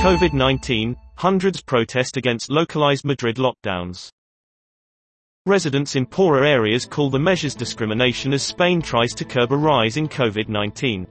COVID-19, 0.00 0.96
hundreds 1.16 1.60
protest 1.60 2.16
against 2.16 2.50
localized 2.50 3.04
Madrid 3.04 3.36
lockdowns. 3.36 4.08
Residents 5.44 5.94
in 5.94 6.06
poorer 6.06 6.42
areas 6.42 6.86
call 6.86 7.10
the 7.10 7.18
measures 7.18 7.54
discrimination 7.54 8.32
as 8.32 8.42
Spain 8.42 8.80
tries 8.80 9.12
to 9.12 9.26
curb 9.26 9.52
a 9.52 9.56
rise 9.58 9.98
in 9.98 10.08
COVID-19. 10.08 11.06